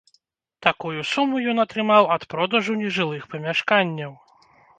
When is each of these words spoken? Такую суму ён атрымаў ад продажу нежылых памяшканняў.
Такую 0.67 1.03
суму 1.09 1.41
ён 1.53 1.57
атрымаў 1.65 2.09
ад 2.15 2.25
продажу 2.33 2.79
нежылых 2.81 3.29
памяшканняў. 3.37 4.11